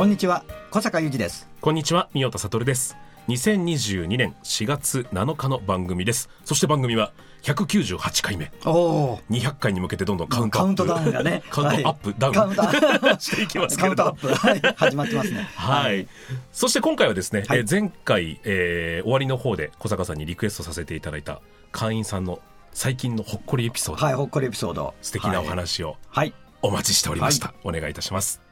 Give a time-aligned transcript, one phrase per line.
[0.00, 1.46] こんにちは小坂雄二です。
[1.60, 2.96] こんにちは三代田悟です。
[3.28, 6.30] 2022年4月7日の番組です。
[6.46, 8.50] そして番組は198回目。
[8.64, 10.64] おお200回に向けてどんどんカウントアップ。
[10.64, 11.42] カウントダウンがね。
[11.52, 12.32] カウントアップ、ダウン。
[12.32, 14.34] カウントアップしていきますけカウントアップ。
[14.34, 14.74] はい。
[14.74, 15.46] 始まってますね。
[15.54, 16.08] はい、
[16.50, 17.58] そして今回はですね、はい。
[17.58, 22.40] えー前回、えー終わりの方で小坂さんにリクエストさせていただいた会員さんの
[22.72, 24.94] 最近のほっこりエピソード、はいほっこりエピソード。
[25.02, 26.32] 素敵なお話をはい。
[26.62, 28.49] お待ちしておりました、お願いいたします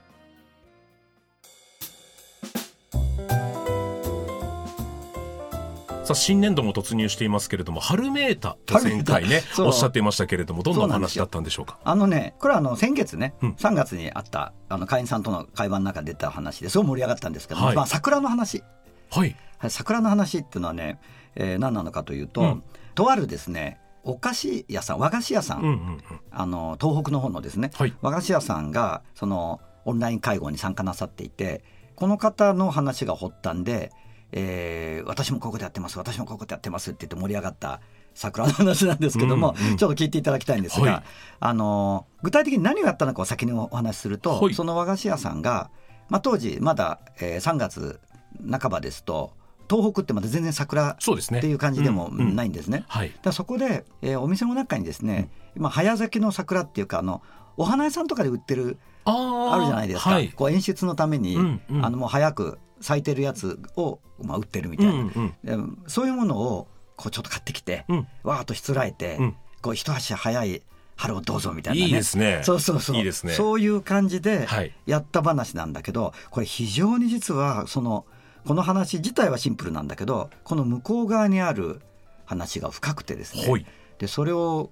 [6.09, 11.79] さあ新年度も突入していますけれども春めいたと前回ねおっしゃっていましたけれどもどんな話だったんでしょうか？
[11.85, 13.51] あのねこれはあの先月ね、うん。
[13.53, 16.79] 3月にあったあの会員さんとの会話の中で出た話です。
[16.79, 17.77] ごい盛り上がったんですけど、はい。
[17.77, 18.63] まあ桜の話。
[19.11, 19.37] はい。
[19.59, 20.99] はい桜の話っていうのはね、
[21.35, 22.63] えー何なのかというと、うん。
[22.95, 26.01] とあるですねお菓子屋さん和菓子屋さん、うんうんうん。
[26.31, 27.95] あの東北の方のですね、はい。
[28.01, 31.63] 和菓子屋さんがそのオンライン会合に参加なさっていて
[31.97, 33.93] この方の話が発端で、
[34.33, 37.81] えー私もこことやってます私もこことやってますって言って盛り上がった
[38.15, 39.77] 桜の話なんですけども、うんうん。
[39.77, 41.03] ちょっと聞いていただきたいんですが、はい。
[41.41, 44.55] あの具体的に何があったのかを先にお話しすると、はい。
[44.55, 45.71] その和菓子屋さんが、
[46.09, 48.01] まあ、当時まだ、えー3月
[48.51, 49.33] 半ばですと
[49.71, 50.97] 東北ってまだ全然桜っ
[51.41, 52.37] ていう感じでもうんうん。
[52.37, 52.85] ないんですね。
[52.89, 53.09] はい。
[53.11, 57.23] だからそこで、えーお店の中にですね、今早咲きの桜っていうかあの
[57.57, 60.29] お花屋さんとかで売ってるあるじゃないですか、はい。
[60.31, 61.85] こう演出のために、うんうん。
[61.87, 65.73] あのもう早く咲いてるやつを、まあ、売ってるみうたいな、んうん。
[65.77, 68.07] でそういうものをこうちょっと買ってきて、うん。
[68.23, 69.37] わーっとしつらえて、うん。
[69.63, 70.63] こう一足早い
[70.97, 71.87] 春をどうぞみたいなね。
[71.87, 72.41] いいですね。
[72.45, 72.97] そうそうそう。
[72.97, 73.33] いいですね。
[73.33, 74.73] そういう感じではい。
[74.87, 78.05] やった話なんだけどこれ非常に実はその
[78.47, 81.81] この話自体はシンプルなんだけどこの向こう側にある
[82.25, 83.67] 話が深くてですね、
[83.99, 84.71] でそれを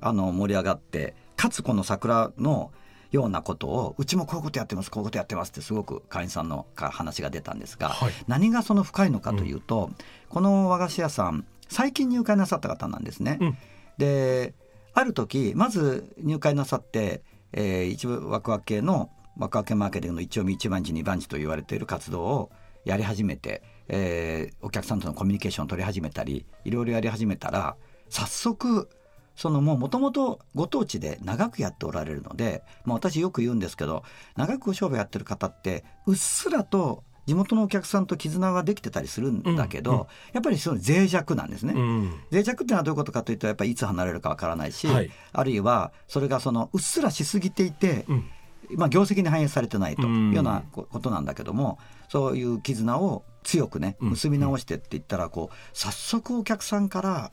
[0.00, 2.70] あの盛り上がってかつこの桜の
[3.14, 8.12] ようなことをうちもこういうことやってますこういうことやってますってすごく会員さんのか話が出たんですが、はい。
[8.26, 9.90] 何がその深いのかというと、
[10.28, 13.38] この和菓子屋さん最近入会なさった方なんですね。
[13.40, 13.58] うん。
[13.98, 14.54] で
[14.94, 22.50] ある時まず入会なさって、えー一部ワクワク系のワクワク系マーケティングの一丁目一番地二番地と言われている活動を
[22.84, 27.76] やり始めて、えーお客さんとのコミュニケーションを取り始めたりいろいろやり始めたら
[28.08, 28.88] 早速
[29.36, 34.04] そのもうともとご当地で長くやっておられるので、まあ、私よく言うんですけど
[34.36, 41.72] 長く商売やってる方ってうっすらと地元のお客さんと絆ができてたりするんだけど、うんうんやっぱりその脆弱なんですね。
[41.74, 42.20] うん。
[42.30, 45.10] 脆弱っていうのはどういうことかというとやっぱりいつ離れるかわからないし、はい。
[45.32, 48.24] あるいはそれがそのうっすらしすぎていて、うん。
[48.70, 51.78] まあ、業績に反映されてないとうんいうようなこことなんだけども
[52.08, 54.10] そういう絆を強くねうん。
[54.10, 57.32] 結び直してって言ったらこう早速お客さんから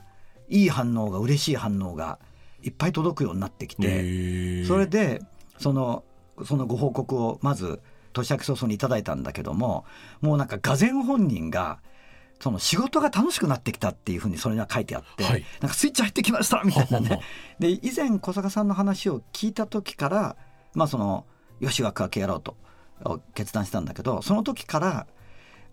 [0.51, 2.19] いい反応が嬉しい反応が
[2.61, 5.21] いっぱい届くようになってきて、それで
[5.57, 6.03] その
[6.45, 7.81] そのご報告をまず
[8.13, 9.85] 年明け早々にいただいたんだけども
[10.19, 11.79] もうなんかがぜ本人が
[12.39, 15.45] その仕事が楽しくなってきたっていうふうにそれには書いてあって、はい。
[15.61, 17.21] なんかスイッチ入ってきましたみたいなはははね。
[17.59, 20.35] で以前小坂さんの話を聞いた時から
[20.73, 21.25] まあその
[21.59, 22.57] よしワクワクやろうと
[23.35, 25.07] 決断したんだけどその時から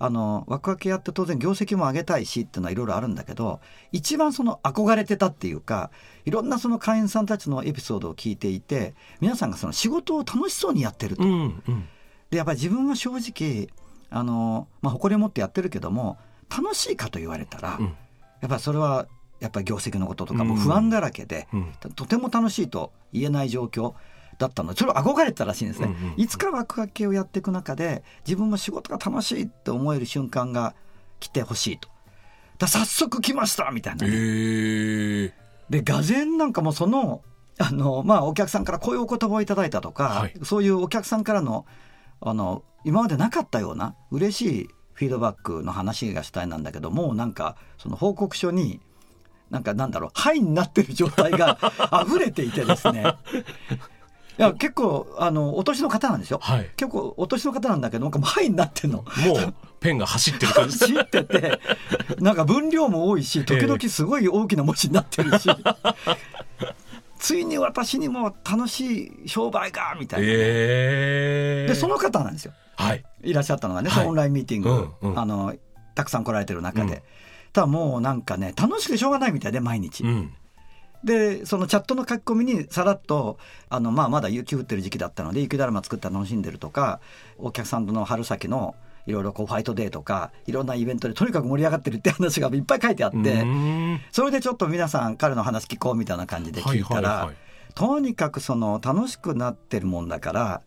[0.01, 3.61] あのワクワクやって当然業績も上げたいしっていうのはいろいろあるんだけど
[3.91, 5.91] 一番その憧れてたっていうか
[6.25, 11.25] いろんなその会員さんたちのエピソードを聞いていて皆さんがその仕事を楽しそうにやってると。
[11.25, 11.89] うんうん。
[12.31, 13.69] でやっぱり自分は正直
[14.11, 16.19] あの、まあ、誇りを持ってやってるけども
[16.51, 17.87] 楽しいかと言われたら、うん。
[17.87, 17.93] や
[18.47, 19.07] っぱりそれは
[19.41, 21.73] やっぱり業績のこととかも不安だらけで、うん。
[21.95, 23.95] とても楽しいと言えない状況
[24.39, 24.73] だったの。
[24.73, 30.75] でそれを憧れてたらしいんですね、いつかワクワク系をやっていく中で自分も仕事が楽しいって思える瞬間が
[31.21, 31.89] 来てほしいと。
[32.59, 35.33] だ早速来ましたみたいなへね、ー
[35.71, 37.23] でがぜなんかもうその
[37.59, 40.35] あの、まあ、お客さんからこういうお言葉をいただいたとか、はい。
[40.43, 41.67] そういうお客さんからの
[42.21, 48.81] あの今までなかったような嬉しいフィードバックの話がしたいなんだけどもうなんかその報告書に
[49.51, 51.59] なんかなんだろう灰になってる状態が
[52.07, 53.15] 溢れていてですね
[54.39, 56.39] いや結構あのお年の方なんですよ。
[56.41, 56.71] はい。
[56.77, 58.99] 結構お年の方なんだけどなんかもう灰になってんの。
[58.99, 60.79] もうペンが走ってる感じ。
[60.79, 61.61] 走ってて
[62.21, 65.51] なんか分量も多いし時々すごい大きな文字になってるし、
[67.19, 72.53] ついに私にも楽しい商売がみたいな、えー、でその方なんですよ。
[72.77, 73.05] はい。
[73.25, 74.07] いらっしゃったのがね、はい。
[74.07, 74.71] オンラインミーティング、
[75.03, 75.19] うんうん。
[75.19, 75.53] あの
[75.97, 77.03] たくさん来られてる中で、うん。
[77.53, 80.33] ただもうなんかね楽しくてしょうがないみたいで毎日、うん
[81.05, 87.01] でそのチャットの書き込みにさらっとあの、まあ、まだ雪降ってる時期だったので雪だるま作ったら楽しんでるとか
[87.39, 88.75] お客さんとの春先の
[89.07, 93.47] いろいろこうファイトデーとかいろんなイベントでとにかく盛り上がってるって話がいっぱい書いてあって、
[94.13, 97.19] それでちょっと皆さん彼の話聞こうみたいな感じで聞いたら、はい。
[97.19, 97.37] はいはい
[97.79, 100.63] とにかくその楽しくなってるもんだから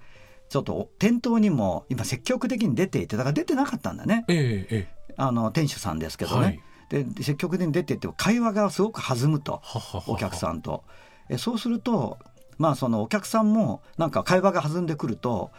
[0.48, 4.24] ちょっと店頭にも今積極的に出ていてだから出てなかったんだね。
[4.30, 5.14] えええ。
[5.18, 6.46] あの店主さんですけどね。
[6.46, 6.60] はい
[6.92, 9.62] で積極的に出ていって会話がすごく弾むと
[10.08, 10.84] お客さんと。
[11.30, 12.20] えそうすると
[12.58, 15.52] まあそのお客さんもなんか会話が弾んでくると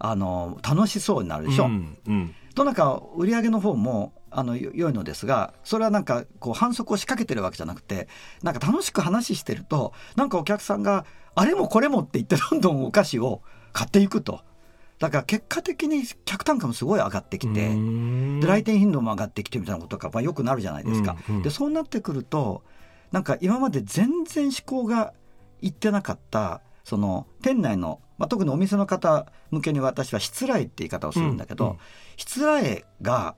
[0.00, 1.66] あの楽しそうになるでしょ？
[1.66, 8.08] うんうんとなんか売り上げの方もあのよ良いのですがそれはなんかこう反則を仕掛けてるわけじゃなくて
[8.42, 11.06] なんか楽しく話してるとなんかお客さんが
[11.36, 13.42] あれもこれもって言ってどんどんお菓子を
[13.72, 14.40] 買っていくと
[15.00, 17.74] だから結果的に客単価もすごい上がってきて。
[18.40, 21.16] で来店頻度も上がってきてみたいなことが、まあ、よくなるじゃないですか。
[21.28, 22.62] うんうんでそうなってくると
[23.10, 25.12] なんか今まで全然思考が
[25.60, 31.78] いってなかったその店内の、まあ、特にお店の方向けに私はしつらえって言い方をするんだけど、うんうん
[32.16, 33.34] しつらえが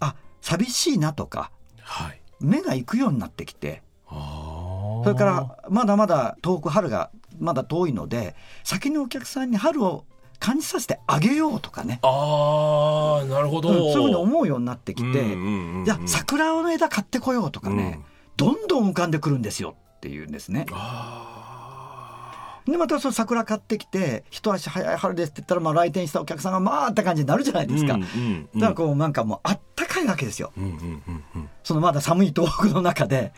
[0.00, 1.50] あ寂しいなとか
[1.82, 8.34] はい目が行くようになってきてそれからまだまだ遠く春がまだ遠いので
[8.64, 10.06] 先にお客さんに春を
[10.38, 15.08] 感じさせてあげようとかね、あーなるほど、うんそういうふうに思うようになってきて。
[15.08, 18.00] うんうんうんうんじゃあ桜の枝買ってこようとかね、
[18.36, 20.66] どんどん浮かんでくるんですよっていうんですね。
[20.72, 27.94] あでまたその桜買ってきて一足早い春ですって言ったらまあ来店したお客さんがまあって感じになるじゃないーですか。
[27.94, 30.52] うんうんうんだからこうなんかもうあったかいわけですよ。
[30.56, 33.32] うんうんうんうんそのまだ寒い東北の中で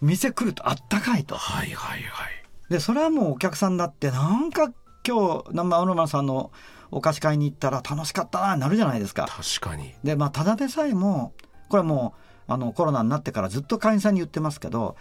[0.00, 1.34] 店来るとあったかいと。
[1.36, 2.30] はいはいはい
[2.70, 4.70] でそれはもうお客さんだってなんか
[5.08, 6.50] 今日生青沼さんの
[6.90, 9.26] お菓子買いに行ったら楽しかったななるじゃないですか。
[9.26, 9.94] 確かに。
[10.04, 11.32] でまあただでさえも
[11.70, 12.14] これはも
[12.48, 14.96] うあのコロナになってからずっと会員さんに言ってますけど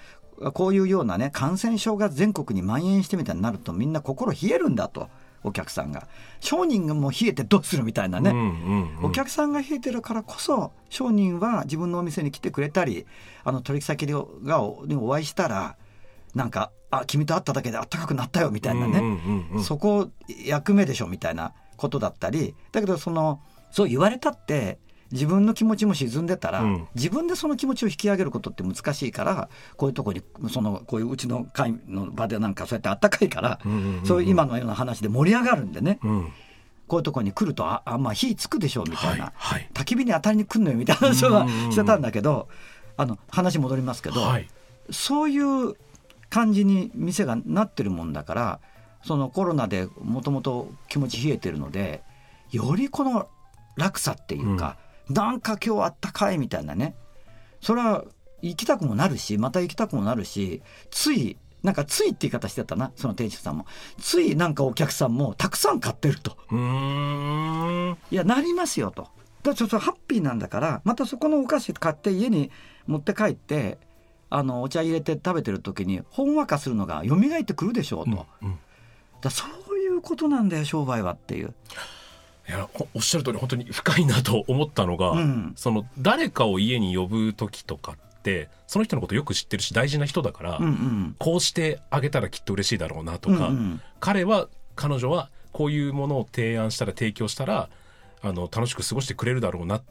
[0.53, 5.09] こういうようなね感染症が全国に蔓延してみたいになるとみんな心冷えるんだと
[5.43, 6.07] お客さんが。
[6.39, 9.05] 商人がもう冷えてどうするみたいなね、うんうんうん。
[9.05, 13.05] お客さんが冷えてるからこそ商人は自分のお店に来てくれたり
[13.43, 14.25] あの取引先が
[14.85, 15.77] にお会いしたら
[16.35, 19.63] なんか「あ君と会っただけであったかくなったよ」みたいなね、うんうんうんうん。
[19.63, 20.09] そこ
[20.45, 22.55] 役目でしょみたいなことだったり。
[22.71, 23.41] だけどその
[23.71, 24.79] そう言われたって
[25.11, 26.87] 自分の気持ちも沈んでたら、うん。
[26.95, 34.05] 自分でその気持ちを引き上げることって難しいからこういうとこにそのこういううちの会の場でなんかそうやってあったかいから、うんうんうんうん。
[34.05, 35.99] そういう今のような話で盛り上がるんでね。
[36.03, 36.31] うん。
[36.87, 39.69] こういうとこに来るとああまあ火つくでしょみたいな、はいはい。
[39.73, 41.71] 焚き火に当たりに来んのよみたいな話はうんうんうん。
[41.71, 42.47] してたんだけど
[42.95, 44.47] あの話戻りますけど、はい。
[44.89, 45.75] そういう
[46.29, 48.59] 感じに店がなってるもんだから
[49.03, 52.03] そのコロナでもともと気持ち冷えてるので
[52.51, 53.29] よりこの
[53.75, 54.77] 落差っていうか、
[55.09, 56.95] なんか今日あったかいみたいなね。
[57.61, 58.03] それは
[58.41, 63.65] 行きたくもなるしまた行きたくもなるしついなんかついって言い方してたなその店主さんも。
[63.99, 66.37] ついなんかお客さんもたくさん買ってると。
[68.11, 69.03] いやなりますよと。
[69.03, 69.11] だか
[69.49, 72.51] らちょっとハッピーなんだからまたそこのお菓子買って家に
[72.85, 73.77] 持って帰って
[74.29, 78.59] あのお茶入れて食べてる時にほんわかするのが蘇ってくるでしょうと、だかうん。
[79.21, 81.53] らそういうことなんだよ商売はっていう。
[82.47, 85.53] いやほおっしゃる通り本当に深いなと思ったのが、うん。
[85.55, 91.15] その誰かを家に呼ぶ時とかってその人のことよく知ってるし大事な人だから、うんうん。
[91.19, 93.81] こうしてあげたらきっと嬉しいだろうなとか、うんうん。
[93.99, 97.69] 彼は彼女はこういうものを提案したら提供したら
[98.21, 99.83] あの楽しく過ごしてくれるだろうなっ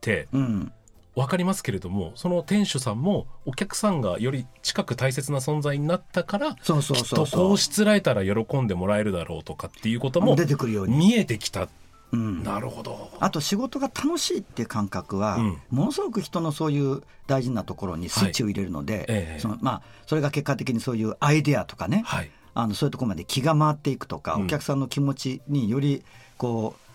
[0.00, 0.72] てうん
[1.16, 7.48] 分かりますけれどもその店主さんもお客さんがより近く大切な存在になったからそうそうきっとそうそう。
[7.48, 10.96] こうしつらえたら喜んでもらえるだろうとかっていうことも出てくるように。
[10.96, 11.68] 見えてきた。
[12.12, 12.44] うん。
[12.44, 13.10] なるほど。
[13.18, 15.58] あと仕事が楽しいっていう感覚は、うん。
[15.70, 19.40] ものすごく人のそういう大事なところにスイッチを入れるので、ええ。
[19.40, 22.30] そのまあ、それが結果的にそういうアイデアとかね、はい。
[22.52, 24.44] あのそういうところまで気が回っていくとか、うん。
[24.44, 26.04] お客さんの気持ちにより
[26.36, 26.85] こう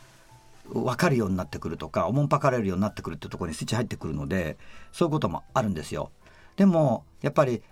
[0.81, 4.57] 分かるようになってくるとかおもんぱかれるようになってくるってところにスイッチ入ってくるので
[4.91, 6.11] そういうこともあるんですよ。
[6.55, 7.63] でもやっぱり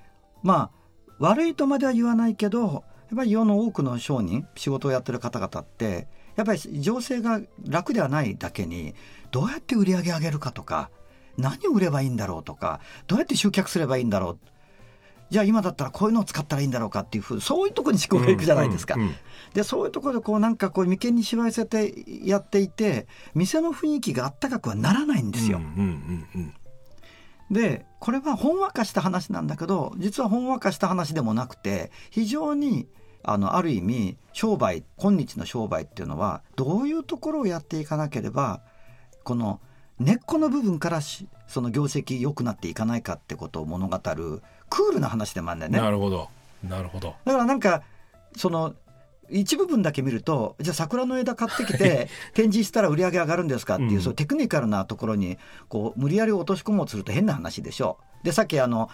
[0.44, 0.80] まあ
[1.20, 2.70] 悪いとまでは言わないけどや
[3.16, 8.94] っぱり世の多くの商人仕事をやってる方々ってやっぱり情勢が楽ではないだけに
[9.32, 10.90] どうやって売り上げ上げるかとか
[11.38, 14.40] 何を売ればいいんだろうとかどうやって集客すればいいんだろう
[15.30, 18.96] じゃあ今だったらこういうのを使ったらいいんだろうかっていうふうそういうところに思考がいくじゃないですか。
[18.96, 19.16] うんうんうん
[19.54, 21.92] でそういうところでこうなんかこう眉間にしわ寄せて
[22.24, 25.58] やっていて店の雰囲気があったかくはならないんですよ。
[25.58, 26.54] うんうんうん
[27.50, 32.88] でこれはほんわかした話なんだけど実はほんわかした話でもなくて非常に
[33.24, 38.62] あのある意味商売今日の商売っていうのはどういうところをやっていかなければ
[39.24, 39.60] この
[40.00, 45.82] 根っこの部分からしその業績良くなっていかないかってことを物語るクールな話でもあるんだようんね。
[45.82, 46.30] なるほど。
[46.68, 47.16] なるほど。
[47.26, 47.84] だからなんか
[48.36, 48.76] その
[49.30, 54.02] 一部分だけ見るとじゃあ桜の枝買ってきて展示したら売り上げ上がるんですかっていう、うん。
[54.02, 55.38] そういうテクニカルなところに
[55.68, 57.98] こう無理やり落とし込もうとすると変な話でしょ。
[58.22, 58.26] う。
[58.26, 58.90] でさっきあの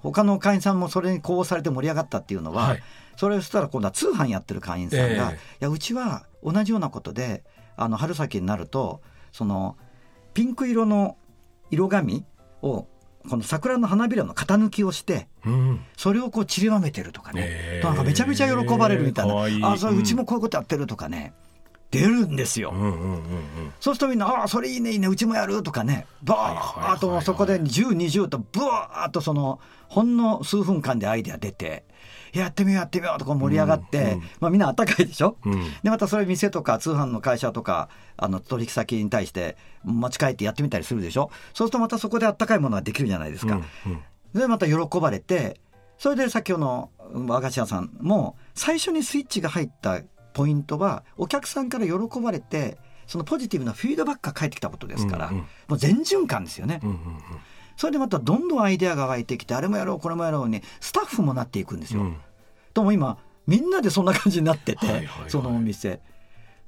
[0.00, 2.82] 他の会員さんもそれに呼応されて盛り上がったっていうのは、はい。
[3.16, 5.18] それをしたら今度は通販やってる会員さんが、ええい
[5.60, 7.44] やうちは同じようなことで
[7.76, 9.00] あの春先になると
[9.32, 9.76] その
[10.34, 11.16] ピンク色の
[11.70, 12.24] 色紙
[12.62, 12.86] を
[13.28, 15.80] この桜の花びらの型抜きをしてうん。
[15.96, 19.64] それをこう散りばめてるとかね、ええなんかめちゃめちゃ喜ばれるみたいな、かわいい。
[19.64, 21.32] あそれうちもこういうことやってるとかね、
[21.94, 22.72] 出るんですよ。
[22.74, 23.72] うんうんうんうん。
[23.80, 26.06] そうするとみんな「ああそれいいねいいねうちもやる」とかね。
[26.22, 26.96] バはいはいはいはい。
[26.96, 31.84] ーッとそこで1020とブワーッとそのほんの数分間でアイデア出て
[32.32, 35.36] やってみようやってみようとこう盛り上がって、うんうんまあ、みんなあったかいでしょ？
[35.44, 35.62] うん。
[35.82, 41.30] でまたそれ店とか通販の会社とかあの取引先に対して持ち帰ってやってみたりするでしょ？
[41.54, 43.54] そうするとまたそこであったかいものができるじゃないですか。
[43.86, 44.40] うんうん。
[44.40, 45.60] でまた喜ばれて
[45.96, 46.90] それで先ほどの
[47.28, 50.00] 和菓子屋さんも最初にスイッチが入った
[50.34, 52.76] ポイントはお客さんから喜ばれて
[53.06, 56.98] そのポジティブなフィードバックが返ってきたことですから、うんうんもう全循環ですよね、うんうん
[57.76, 62.02] それでまたどんどんアイデアが湧いてきてあれもやろうこれもやろうにスタッフもなっていくんですよ。
[62.02, 62.16] うん。
[62.72, 65.30] とも今みんなでそんな感じになってて、はいはいはい。
[65.30, 66.00] そのお店。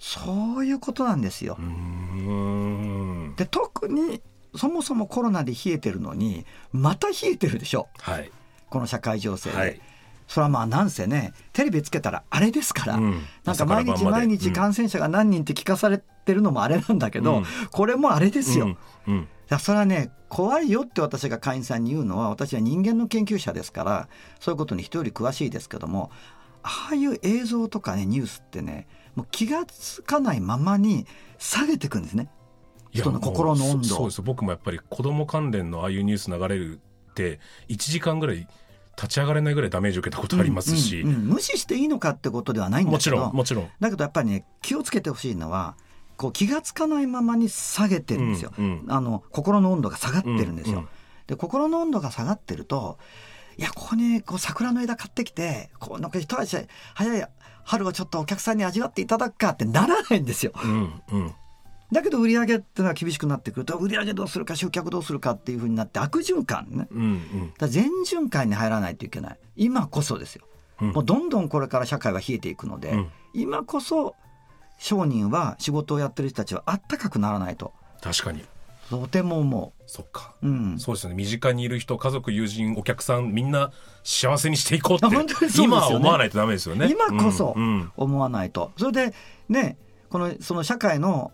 [0.00, 1.56] そういうことなんですよ。
[1.60, 3.34] うん。
[3.36, 4.20] で特に
[4.56, 7.88] そもそもコロナで冷えてるのにまた冷えてるでしょ。
[8.00, 8.32] はい。
[8.68, 9.56] この社会情勢で。
[9.56, 9.80] はい
[10.26, 13.22] それはまあなんせねテレビつけたらあれですから、うん。
[13.44, 17.44] なんか毎日毎日感染者が何人って聞かされてるのもあれなんだけど、うん。
[17.70, 18.76] これもあれですよ。
[19.06, 19.28] うん。
[19.60, 24.08] それはね怖いよって私が会員さんに言うのは私は人間の研究者ですから
[24.40, 26.10] そういうことに人より詳しいですけども
[26.64, 31.06] ああいう映像とかねニュースってねもう気がつかないままに
[31.38, 32.28] 下げていくんですね。
[32.90, 34.22] 人の心の温度そうです。
[34.22, 36.80] 僕もやっぱり子供関連のああいうニュース流れる
[37.10, 38.48] って1時間ぐらい
[38.96, 41.20] 立ち上がれないぐらいダメージ受けたことありますし、うんうんうん。
[41.28, 43.22] 無視していいのかってことではないんだもちけど。
[43.22, 43.70] ろんもちろん。
[43.78, 45.76] だけどやっぱりね気をつけてほしいのは
[46.16, 48.92] こう気がつかないままに下げてるんですよ、うんうん。
[48.92, 50.88] あの心の温度が下がってるんですよ、うんうん。
[51.26, 52.98] で心の温度が下がってると
[53.58, 57.28] いやここにこう桜の枝買ってきてこうなんか一足早い
[57.64, 60.52] 春をちょっとお客さんに味わっていただくかってならないんですよ。
[60.62, 61.34] うんうん
[61.92, 66.88] だけど売り上げっていうのは厳しくなってくると売り上げどうするか集客どうするかっていうふうになって悪循環ね。
[66.90, 67.52] うんうん。
[67.58, 69.38] だ全循環に入らないといけない。
[69.56, 70.44] 今こそですよ、
[70.80, 70.90] うん。
[70.90, 73.08] もうどんどんこれから社会は冷えていくので、うん。
[73.34, 74.16] 今こそ
[74.78, 77.72] 商人は仕事をやってる人たちはあったかくならないと。
[78.00, 78.44] 確かに。
[78.90, 80.34] とても思そっか。
[80.42, 81.16] う、うん、そうですよね。
[81.16, 83.72] 身近にいる人家族友人お客さんみんな
[84.04, 85.54] 幸せにしていこうってあ本当にね。
[85.62, 86.88] 今は思わないとダメですよね。
[86.90, 87.64] 今こそうん。
[87.64, 88.72] うん思わないと。
[88.76, 89.14] それで
[89.48, 89.76] ね
[90.08, 91.32] このその社会の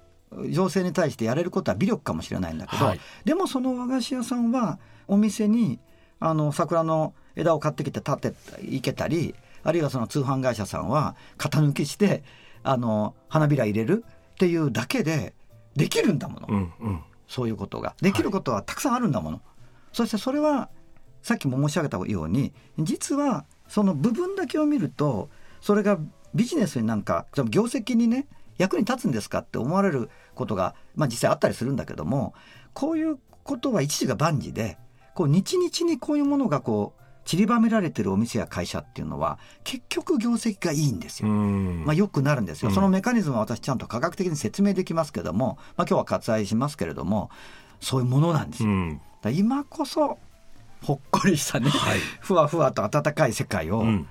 [0.50, 3.00] 情勢に対してやれることは微力かもしれないんだけど、はい。
[3.24, 5.78] でもその和菓子屋さんはお店に
[6.20, 12.22] あの桜の枝を買ってきて立ていけたりあるいはその通販会社さんは型抜きして
[12.62, 15.34] あの花びら入れるっていうだけで
[15.76, 17.02] できるんだもの、うんうん。
[17.28, 17.94] そういうことが。
[18.00, 19.40] できることはたくさんあるんだもの、
[19.92, 20.68] そしてそれは
[21.22, 25.98] さっきも申し上げたように実はその部分だけを見るとそれが
[26.34, 28.26] ビジネスになんか業績にね
[28.58, 32.34] 役に立つんですかって思われることが、まあ、実際あったりするんだけども
[32.74, 34.78] こういうことは一時が万事で
[35.14, 41.32] こう日々にこういうものがこう散りばめられてるお店や会社っていうのは結局業績がいいんですうよ。
[41.32, 41.84] ん。
[41.84, 42.74] まあ、よくなるんですよ、うん。
[42.74, 47.30] そのメカニズムは私ちゃんと科学的に説明できますけども、まあ、今日は割愛しますけれども
[47.80, 48.70] そういうものなんですよ。
[49.32, 50.18] 今こそ
[50.82, 51.98] ほっこりしたね、はい。
[52.20, 54.08] ふわふわと温かい世界を、うん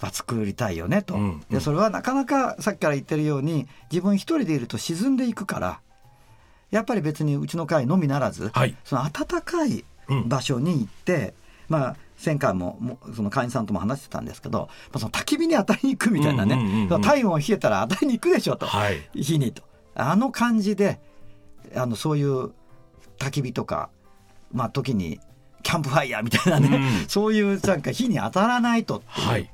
[0.00, 5.80] は作りたいよねと、うんでそれはなかなかさっきから言ってるように自分一人でいると沈んでいくから
[6.70, 8.76] やっぱり別にうちの会のみならず、はい。
[8.84, 10.28] その温かいうん。
[10.28, 11.34] 場所に行って、
[11.68, 19.08] まあ前回ももその会員さんとも話してたんですけど、まあ、その焚き火に当たりに行くみたいなね、うんうん体温冷えたら当たりに行くでしょと、はい。
[19.14, 19.62] 火にと。
[19.94, 21.00] あの感じで
[21.74, 22.52] あのそういう
[23.18, 23.90] 焚き火とか
[24.52, 25.20] まあ時に
[25.62, 27.08] キャンプファイヤーみたいなね、うん。
[27.08, 29.28] そういうなんか火に当たらないとっていう。
[29.28, 29.50] はい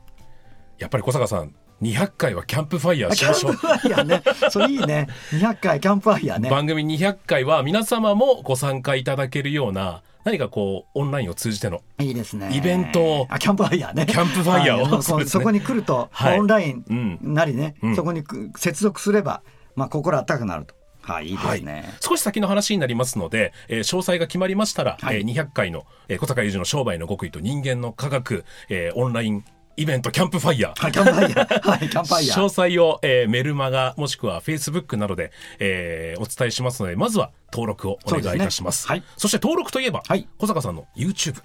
[0.83, 3.53] やっぱり小坂さん200回はキャンプファイヤーしキャましょう。
[3.53, 4.23] ンプファイヤーね。
[4.51, 5.09] それいいね。
[5.31, 6.51] 200回キャンプファイヤーね。
[6.51, 12.51] 番組200回は皆様もご参加いただけるような何かこうオンラインを通じてのいいですね。
[12.53, 14.07] イベントをあキャンプファイヤーね。
[14.07, 15.03] キャンプファイヤーをはい。
[15.03, 15.25] そね。
[15.25, 16.39] そこに来ると、はい。
[16.39, 17.19] オンラインうん。
[17.35, 17.97] なりね、うん。
[17.97, 19.43] そこにく接続すれば、
[19.75, 20.75] まあ、心温かくなると。
[21.03, 25.17] はいいいですね、少し先の話になりますので、えー詳細が決まりましたら、はい。
[25.17, 29.45] えー200回の、えー小坂雄二の商売の極意と人間の科学、えーオンライン
[29.77, 30.83] イベントキャンプファイヤー。
[30.83, 31.71] はいキャンプファイヤー。
[31.71, 38.83] はいキャンプファイヤ詳ー細を、えーメルマガもしくはフェイスブックなどで、えーお伝えしますのでまずは登録をお願いいたします。
[38.83, 39.05] すねはい。
[39.17, 40.29] そして登録といえば、はい。
[40.39, 41.43] 小坂さんの YouTube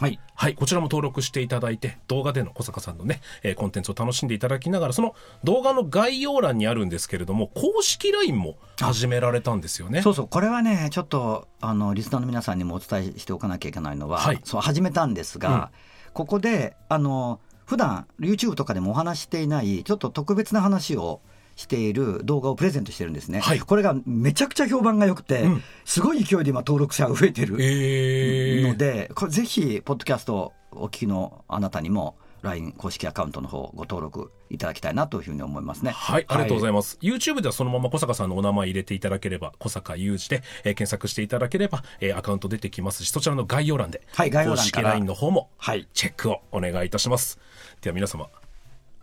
[0.00, 0.20] はい。
[0.36, 10.02] はい、こちらも登録していただいて、動画での小坂さんのね、えーコンテンツを楽しんでいただきながら、その動画の概要欄にあるんですけれども、公式 LINE も始められたんですよね。
[10.02, 10.28] そうそう。
[10.28, 14.40] これはねちょっとあのリスナーの皆さんにもお伝えしておかなきゃいけないのは、はい。
[14.44, 15.72] そう始めたんですが、
[16.12, 21.20] ここであの普段 YouTube とかでもお話ししていないちょっと特別な話を
[21.54, 35.90] している動画をプレゼントしてるんですね、はいこれがめちゃくちゃ評判が良くて、うんすごい勢いで今登録者が増えてるえーので、これぜひポッドキャストをお聞きのあなたにも LINE 公式アカウントの方ご登録いただきたいなというふうに思いますね。
[35.90, 36.98] はい、ありがとうございまます。
[37.02, 47.38] YouTube ではそのまま小坂さんのお名前入れていただければ、小坂雄二で、えー検索していただければ、えーアカウント出てきますし、そちらの概要欄で、はい概要欄公式 LINE の方もはいチェックをお願いいたします。
[47.80, 48.28] では皆様、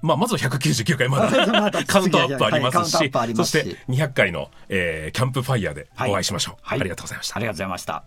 [0.01, 6.55] まあ、まずは199回ま まだだカウントアップありますし、はいそして200回の、えーキャンプファイヤーでお会いしましょう。
[6.61, 7.39] はいありがとうございましたあ。
[7.39, 8.03] りがとうございました。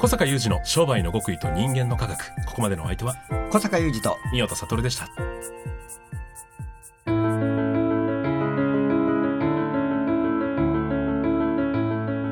[0.00, 2.18] 小坂雄二の商売の極意と人間の科学。
[2.44, 3.14] ここまでのお相手は、
[3.50, 5.08] 小坂雄二と三代悟でした。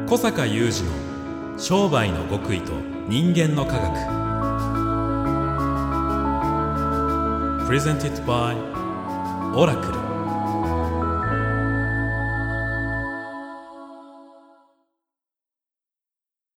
[0.07, 4.23] 小坂雄二の商売の極意と人間の科学
[7.69, 8.57] Presented by
[9.55, 10.02] オラクル